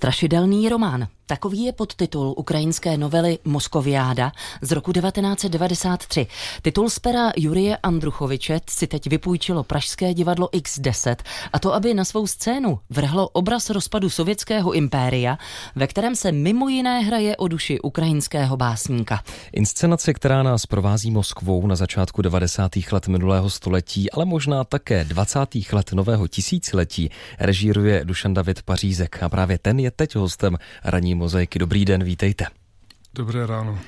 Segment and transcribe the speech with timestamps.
[0.00, 1.12] Strašidelný román.
[1.30, 4.32] Takový je podtitul ukrajinské novely Moskoviáda
[4.62, 6.26] z roku 1993.
[6.62, 11.16] Titul z pera Jurie Andruchoviče si teď vypůjčilo Pražské divadlo X10
[11.52, 15.38] a to, aby na svou scénu vrhlo obraz rozpadu sovětského impéria,
[15.74, 19.22] ve kterém se mimo jiné hraje o duši ukrajinského básníka.
[19.52, 22.72] Inscenace, která nás provází Moskvou na začátku 90.
[22.92, 25.38] let minulého století, ale možná také 20.
[25.72, 31.58] let nového tisíciletí, režíruje Dušan David Pařízek a právě ten je teď hostem ranní mozaiky.
[31.58, 32.46] Dobrý den, vítejte.
[33.14, 33.78] Dobré ráno.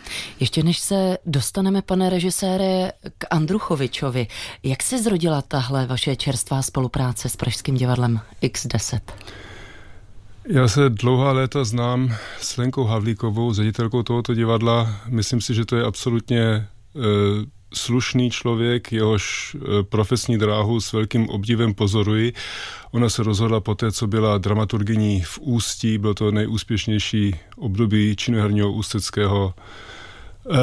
[0.41, 4.27] Ještě než se dostaneme, pane režisére, k Andruchovičovi,
[4.63, 9.01] jak se zrodila tahle vaše čerstvá spolupráce s Pražským divadlem X10?
[10.49, 15.01] Já se dlouhá léta znám s Lenkou Havlíkovou, ředitelkou tohoto divadla.
[15.09, 16.67] Myslím si, že to je absolutně e,
[17.73, 22.33] slušný člověk, jehož e, profesní dráhu s velkým obdivem pozoruji.
[22.91, 28.73] Ona se rozhodla po té, co byla dramaturgyní v Ústí, bylo to nejúspěšnější období činoherního
[28.73, 29.55] ústeckého
[30.45, 30.57] uh,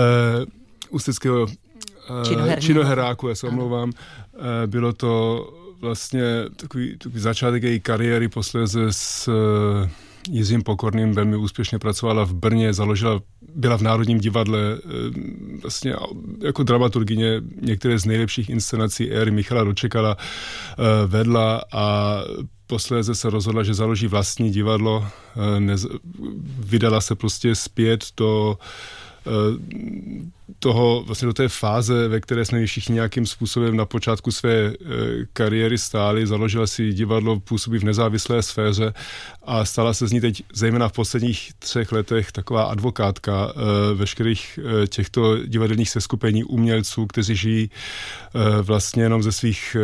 [0.90, 3.90] ústeckého uh, činoheráku, já se omlouvám.
[3.90, 5.46] Uh, bylo to
[5.82, 6.24] vlastně
[6.56, 9.90] takový, takový začátek její kariéry, posléze s uh,
[10.28, 13.22] Jiřím Pokorným velmi úspěšně pracovala v Brně, založila,
[13.56, 15.94] byla v Národním divadle eh, vlastně
[16.44, 22.16] jako dramaturgině některé z nejlepších inscenací éry Michala Dočekala eh, vedla a
[22.68, 25.78] posléze se rozhodla, že založí vlastní divadlo, eh,
[26.60, 28.58] vydala se prostě zpět do
[30.60, 34.76] toho, vlastně do té fáze, ve které jsme všichni nějakým způsobem na počátku své e,
[35.34, 38.94] kariéry stáli, založila si divadlo, působí v nezávislé sféře
[39.44, 44.60] a stala se z ní teď, zejména v posledních třech letech, taková advokátka e, veškerých
[44.88, 47.70] těchto divadelních seskupení umělců, kteří žijí
[48.62, 49.78] vlastně jenom ze svých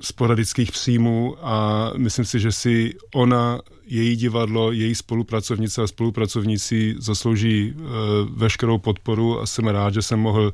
[0.00, 1.36] sporadických příjmů.
[1.42, 3.60] A myslím si, že si ona
[3.92, 7.82] její divadlo, její spolupracovnice a spolupracovníci zaslouží e,
[8.30, 10.52] veškerou podporu a jsem rád, že jsem mohl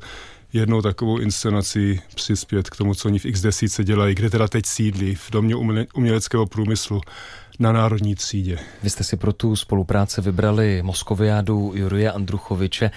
[0.53, 5.15] jednou takovou inscenaci přispět k tomu, co oni v X10 dělají, kde teda teď sídlí,
[5.15, 5.55] v domě
[5.93, 7.01] uměleckého průmyslu
[7.59, 8.59] na národní třídě.
[8.83, 12.91] Vy jste si pro tu spolupráci vybrali Moskoviádu Jurie Andruchoviče.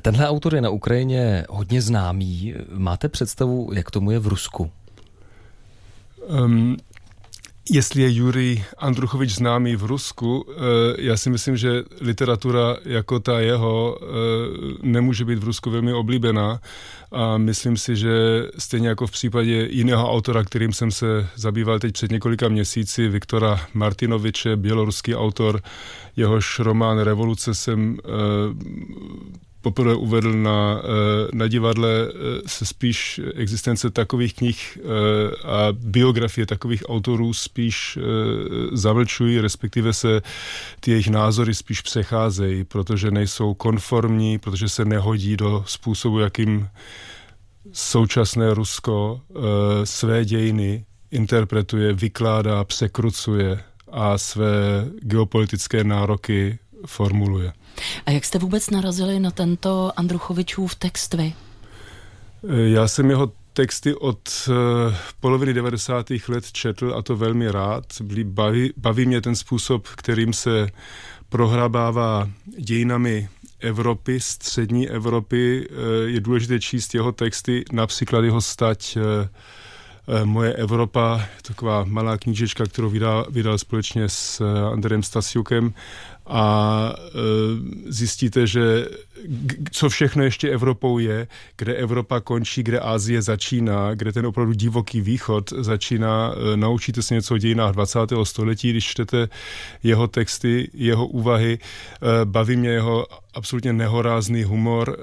[0.00, 2.54] Tenhle autor je na Ukrajině hodně známý.
[2.72, 4.70] Máte představu, jak tomu je v Rusku?
[6.28, 6.76] Um,
[7.70, 10.54] Jestli je Jurij Andruchovič známý v Rusku, eh,
[10.98, 14.06] já si myslím, že literatura jako ta jeho eh,
[14.82, 16.60] nemůže být v Rusku velmi oblíbená.
[17.12, 18.10] A myslím si, že
[18.58, 23.60] stejně jako v případě jiného autora, kterým jsem se zabýval teď před několika měsíci, Viktora
[23.74, 25.60] Martinoviče, běloruský autor,
[26.16, 28.08] jehož román Revoluce jsem eh,
[29.68, 32.12] poprvé uvedl na, eh, na divadle eh,
[32.46, 34.82] se spíš existence takových knih eh,
[35.44, 37.98] a biografie takových autorů spíš
[38.72, 40.20] zamlčují, respektive se
[40.80, 46.68] ty jejich názory spíš přecházejí, protože nejsou konformní, protože se nehodí do způsobu, jakým
[47.72, 49.20] současné Rusko
[49.84, 53.60] své dějiny interpretuje, vykládá, překrucuje
[53.92, 57.52] a své geopolitické nároky formuluje.
[58.06, 61.32] A jak jste vůbec narazili na tento Andruchovičův text vy?
[62.66, 64.54] Já jsem jeho texty od uh,
[65.20, 66.06] poloviny 90.
[66.28, 67.84] let četl a to velmi rád.
[68.24, 70.68] Baví, baví mě ten způsob, kterým se
[71.28, 72.28] prohrabává
[72.58, 73.28] dějinami
[73.60, 75.68] Evropy, střední Evropy.
[75.68, 75.76] Uh,
[76.08, 78.98] je důležité číst jeho texty, například jeho stať
[80.24, 84.40] Moje Evropa, taková malá knížečka, kterou vydal, vydal společně s
[84.72, 85.74] Andrejem Stasiukem
[86.28, 88.86] a e, zjistíte, že
[89.70, 95.00] co všechno ještě Evropou je, kde Evropa končí, kde Asie začíná, kde ten opravdu divoký
[95.00, 96.32] východ začíná.
[96.52, 97.98] E, naučíte se něco o dějinách 20.
[98.22, 99.28] století, když čtete
[99.82, 101.58] jeho texty, jeho úvahy.
[101.58, 104.96] E, baví mě jeho absolutně nehorázný humor,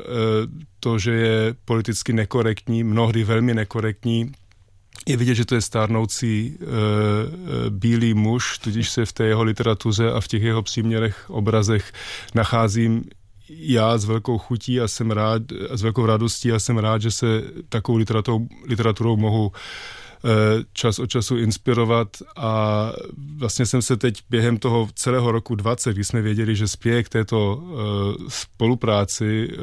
[0.79, 4.31] to, že je politicky nekorektní, mnohdy velmi nekorektní,
[5.07, 10.11] je vidět, že to je stárnoucí e, bílý muž, tudíž se v té jeho literatuře
[10.11, 11.93] a v těch jeho příměrech, obrazech
[12.35, 13.03] nacházím
[13.49, 15.41] já s velkou chutí a jsem rád,
[15.71, 20.99] a s velkou radostí a jsem rád, že se takovou literaturou, literaturouu mohu e, čas
[20.99, 22.07] od času inspirovat.
[22.35, 22.91] A
[23.37, 27.09] vlastně jsem se teď během toho celého roku 20, kdy jsme věděli, že spěje k
[27.09, 27.75] této e,
[28.27, 29.55] spolupráci, e,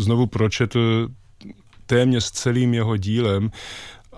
[0.00, 1.08] znovu pročetl
[1.86, 3.50] téměř celým jeho dílem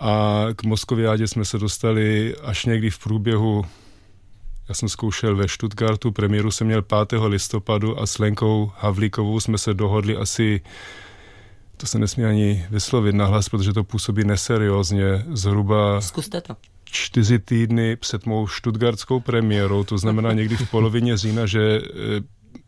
[0.02, 3.64] a k Moskoviádě jsme se dostali až někdy v průběhu
[4.68, 7.20] já jsem zkoušel ve Stuttgartu, premiéru jsem měl 5.
[7.26, 10.60] listopadu a s Lenkou Havlíkovou jsme se dohodli asi,
[11.76, 16.00] to se nesmí ani vyslovit nahlas, protože to působí neseriózně, zhruba...
[16.00, 16.56] Zkuste to.
[16.84, 21.80] čtyři týdny před mou štutgardskou premiérou, to znamená někdy v polovině října, že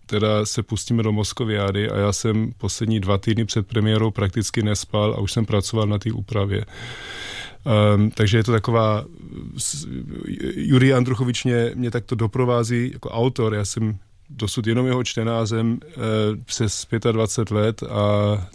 [0.06, 5.14] teda se pustíme do Moskoviády a já jsem poslední dva týdny před premiérou prakticky nespal
[5.14, 6.64] a už jsem pracoval na té úpravě.
[7.94, 9.04] Um, takže je to taková,
[10.56, 13.98] Jurij Andruchovič mě, mě takto doprovází jako autor, já jsem
[14.30, 15.90] dosud jenom jeho čtenářem e,
[16.44, 18.02] přes 25 let a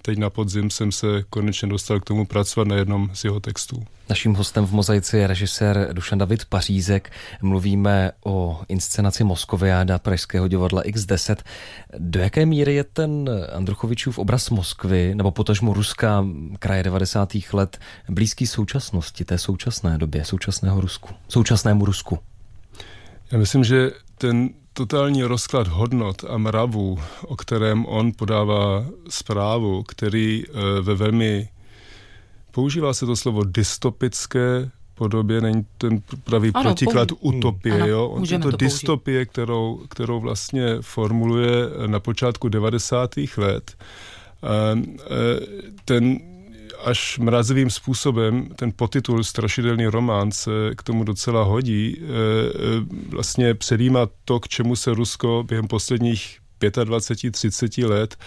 [0.02, 3.84] teď na podzim jsem se konečně dostal k tomu pracovat na jednom z jeho textů.
[4.10, 7.12] Naším hostem v Mozaici je režisér Dušan David Pařízek.
[7.42, 11.36] Mluvíme o inscenaci Moskoviáda Pražského divadla X10.
[11.98, 16.26] Do jaké míry je ten Andruchovičův obraz Moskvy, nebo potažmo Ruska
[16.60, 17.30] kraje 90.
[17.54, 17.80] let,
[18.10, 22.20] blízký současnosti, té současné době, současného Rusku, současnému Rusku?
[23.32, 30.44] Já myslím, že ten totální rozklad hodnot a mravů, o kterém on podává zprávu, který
[30.48, 31.50] eh, ve velmi,
[32.52, 37.76] používá se to slovo dystopické podobě, není ten pravý ano, protiklad použi- utopie.
[37.76, 38.08] Ano, jo?
[38.08, 41.56] On je to, to dystopie, kterou, kterou vlastně formuluje
[41.88, 43.16] na počátku 90.
[43.38, 43.76] let.
[44.44, 44.76] Eh,
[45.86, 46.20] ten
[46.86, 51.98] až mrazivým způsobem ten potitul Strašidelný román se k tomu docela hodí.
[51.98, 52.06] E, e,
[53.10, 58.20] vlastně předjímá to, k čemu se Rusko během posledních 25-30 let e,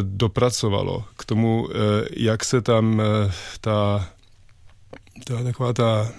[0.00, 1.04] dopracovalo.
[1.16, 1.68] K tomu,
[2.16, 3.02] jak se tam
[3.60, 4.08] ta
[5.24, 6.12] ta taková ta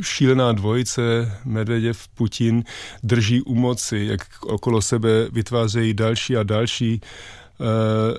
[0.00, 2.64] šílená dvojice Medveděv, Putin
[3.02, 7.47] drží u moci, jak okolo sebe vytvářejí další a další Eh,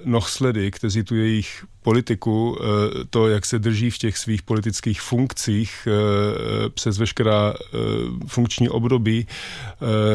[0.05, 2.65] nohsledy, kteří tu jejich politiku, eh,
[3.09, 7.53] to, jak se drží v těch svých politických funkcích eh, přes veškerá
[8.27, 9.27] funkční období,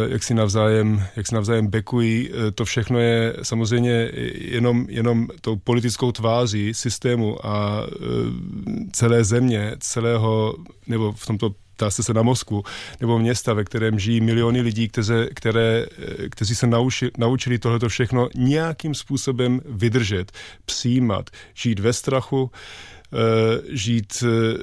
[0.06, 6.12] jak si navzájem, jak si navzájem bekují, to všechno je samozřejmě jenom, jenom tou politickou
[6.12, 7.86] tváří systému a
[8.92, 10.54] celé země, celého,
[10.86, 12.62] nebo v tomto ptá se se na Moskvu,
[13.00, 15.86] nebo města, ve kterém žijí miliony lidí, které, které,
[16.30, 20.32] kteří se nauči, naučili tohleto všechno nějakým způsobem vydržet,
[20.64, 22.50] přijímat, žít ve strachu,
[23.12, 24.58] eh, žít eh,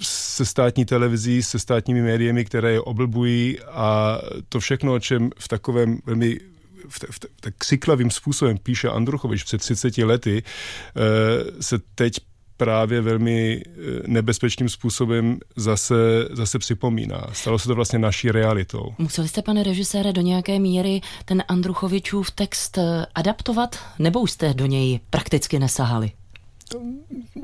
[0.00, 5.48] se státní televizí, se státními médiemi, které je oblbují a to všechno, o čem v
[5.48, 6.40] takovém velmi
[6.88, 12.20] v, v, tak křiklavým způsobem píše Andruchovič před 30 lety, eh, se teď
[12.64, 13.70] právě velmi eh,
[14.06, 15.94] nebezpečným způsobem zase,
[16.30, 17.26] zase připomíná.
[17.32, 18.94] Stalo se to vlastně naší realitou.
[18.98, 24.54] Museli jste, pane režisére, do nějaké míry ten Andruchovičův text eh, adaptovat, nebo už jste
[24.54, 26.12] do něj prakticky nesahali?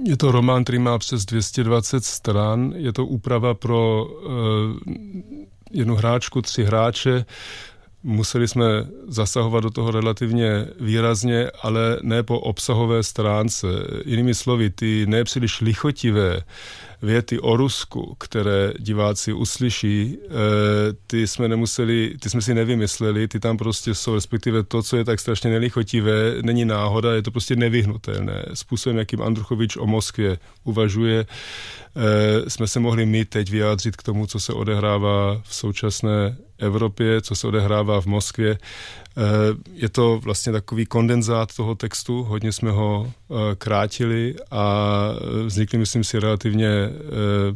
[0.04, 2.72] Je to román, který má přes 220 stran.
[2.76, 4.30] Je to úprava pro uh,
[5.70, 7.24] jednu hráčku, tři hráče.
[8.02, 8.64] Museli jsme
[9.08, 13.66] zasahovat do toho relativně výrazně, ale ne po obsahové stránce.
[14.04, 16.40] Jinými slovy, ty nepříliš lichotivé
[17.02, 20.28] věty o Rusku, které diváci uslyší, eh,
[21.06, 25.04] ty jsme nemuseli, ty jsme si nevymysleli, ty tam prostě jsou, respektive to, co je
[25.04, 28.44] tak strašně nelichotivé, není náhoda, je to prostě nevyhnutelné.
[28.54, 34.26] Způsobem, jakým Andruchovič o Moskvě uvažuje, eh, jsme se mohli my teď vyjádřit k tomu,
[34.26, 38.58] co se odehrává v současné Evropě, co se odehrává v Moskvě.
[39.16, 39.20] Eh,
[39.74, 43.12] je to vlastně takový kondenzát toho textu, hodně jsme ho
[43.58, 44.84] krátili a
[45.46, 47.54] vznikly, myslím si, relativně Eh,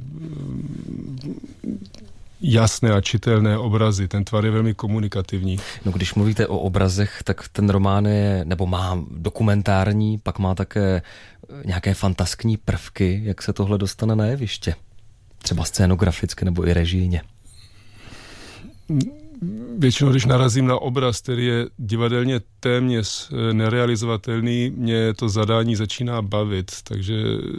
[2.41, 4.09] jasné a čitelné obrazy.
[4.09, 5.59] Ten tvar je velmi komunikativní.
[5.85, 11.02] No, když mluvíte o obrazech, tak ten román je, nebo má dokumentární, pak má také
[11.64, 14.75] nějaké fantaskní prvky, jak se tohle dostane na jeviště.
[15.38, 17.23] Třeba scénograficky nebo i režijně
[19.79, 26.23] většinou, když narazím na obraz, který je divadelně téměř eh, nerealizovatelný, mě to zadání začíná
[26.23, 27.14] bavit, takže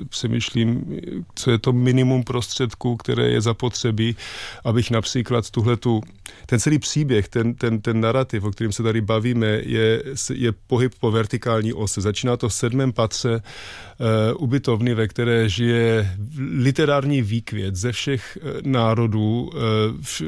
[0.10, 1.00] přemýšlím,
[1.36, 4.16] co je to minimum prostředků, které je zapotřebí,
[4.64, 6.02] abych například tuhletu,
[6.46, 10.04] ten celý příběh, ten, ten, ten narrativ, o kterém se tady bavíme, je,
[10.34, 12.02] je pohyb po vertikální ose.
[12.02, 16.18] Začíná to v sedmém patře uh, ubytovny, ve které žije
[16.58, 19.60] literární výkvět ze všech uh, národů, uh,
[20.02, 20.22] v,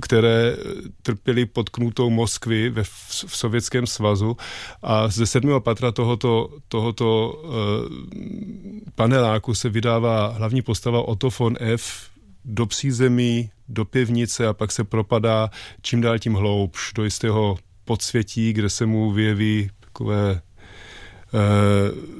[0.00, 0.27] které
[1.02, 2.88] trpěli pod knutou Moskvy ve, v,
[3.26, 4.36] v Sovětském svazu
[4.82, 7.50] a ze sedmého patra tohoto, tohoto uh,
[8.94, 12.08] paneláku se vydává hlavní postava Otto von F.,
[12.44, 15.50] do přízemí, do pivnice a pak se propadá
[15.82, 20.47] čím dál tím hloubš do jistého podsvětí, kde se mu vyjeví takové Eh,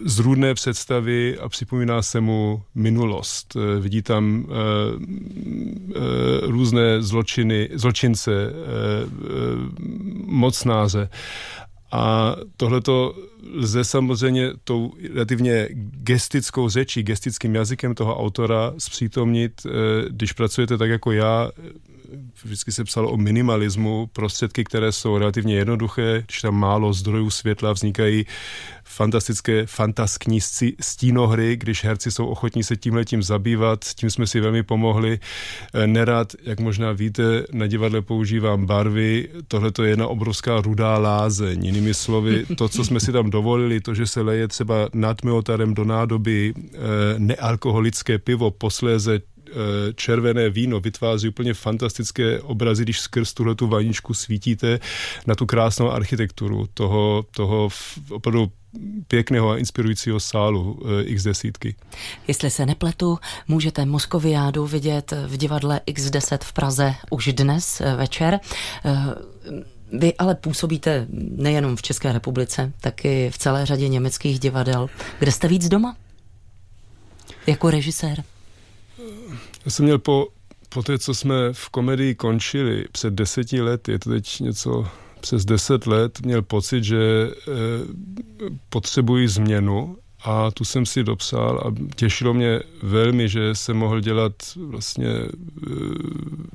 [0.04, 3.56] zrůdné představy a připomíná se mu minulost.
[3.56, 4.54] Eh, vidí tam eh,
[6.42, 8.52] různé zločiny, zločince,
[10.26, 11.08] mocnáře
[11.92, 13.14] A tohleto
[13.54, 19.70] lze samozřejmě tou relativně gestickou řečí, gestickým jazykem toho autora zpřítomnit, eh,
[20.08, 21.50] když pracujete tak jako já,
[22.44, 27.72] vždycky se psalo o minimalismu, prostředky, které jsou relativně jednoduché, když tam málo zdrojů světla,
[27.72, 28.26] vznikají
[28.84, 30.40] fantastické, fantaskní
[30.80, 35.18] stínohry, když herci jsou ochotní se tímhletím zabývat, tím jsme si velmi pomohli.
[35.74, 41.64] Eh, nerad, jak možná víte, na divadle používám barvy, tohle je jedna obrovská rudá lázeň.
[41.64, 45.74] Jinými slovy, to, co jsme si tam dovolili, to, že se leje třeba nad miotarem
[45.74, 46.78] do nádoby eh,
[47.18, 49.20] nealkoholické pivo, posléze
[49.94, 54.80] červené víno vytváří úplně fantastické obrazy, když skrz tuhle tu vaničku svítíte
[55.26, 57.68] na tu krásnou architekturu toho, toho
[58.10, 58.52] opravdu
[59.08, 61.76] pěkného a inspirujícího sálu eh, X desítky.
[62.28, 68.40] Jestli se nepletu, můžete Moskoviádu vidět v divadle X10 v Praze už dnes eh, večer.
[69.92, 74.88] Vy ale působíte nejenom v České republice, taky v celé řadě německých divadel.
[75.18, 75.96] Kde jste víc doma?
[77.46, 78.24] Jako režisér?
[79.64, 80.28] Já jsem měl po,
[80.68, 84.86] po té, co jsme v komedii končili před deseti lety, je to teď něco
[85.20, 87.30] přes deset let, měl pocit, že e,
[88.68, 94.32] potřebuji změnu a tu jsem si dopsal a těšilo mě velmi, že jsem mohl dělat
[94.56, 95.28] vlastně e,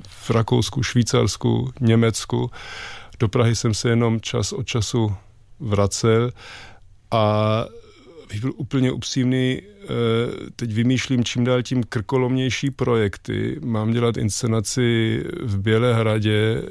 [0.08, 2.50] v Rakousku, Švýcarsku, Německu.
[3.18, 5.14] Do Prahy jsem se jenom čas od času
[5.60, 6.30] vracel
[7.10, 7.64] a
[8.28, 9.86] bych byl úplně upřímný, eh,
[10.56, 13.58] teď vymýšlím čím dál tím krkolomnější projekty.
[13.64, 16.68] Mám dělat inscenaci v Bělehradě, eh,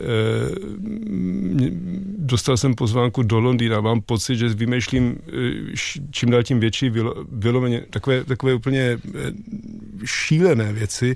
[2.18, 6.92] dostal jsem pozvánku do Londýna, mám pocit, že vymýšlím eh, čím dál tím větší
[7.32, 9.00] vylomeně, takové, takové úplně
[10.06, 11.16] šílené věci,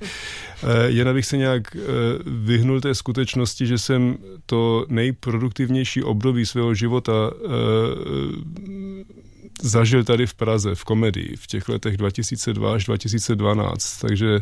[0.88, 1.78] jen abych se nějak
[2.26, 7.32] vyhnul té skutečnosti, že jsem to nejproduktivnější období svého života
[9.62, 14.40] zažil tady v Praze v komedii v těch letech 2002 až 2012, takže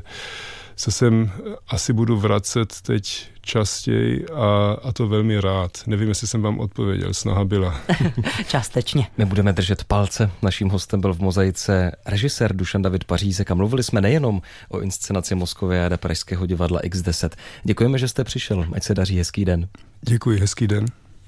[0.76, 1.32] se sem
[1.68, 5.72] asi budu vracet teď častěji a, a to velmi rád.
[5.88, 7.82] Nevím, jestli jsem vám odpověděl, snaha byla.
[8.48, 9.08] Částečně.
[9.18, 10.32] My budeme držet palce.
[10.42, 15.36] Naším hostem byl v mozaice režisér Dušan David Pařízek a mluvili jsme nejenom o inscenaci
[15.36, 17.30] Moskově a Pražského divadla X10.
[17.64, 18.68] Děkujeme, že jste přišel.
[18.74, 19.68] Ať se daří hezký den.
[20.02, 20.86] Děkuji, hezký den.